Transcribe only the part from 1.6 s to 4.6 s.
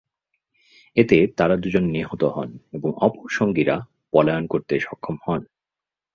দুজন নিহত হন এবং অপর সঙ্গীরা পলায়ন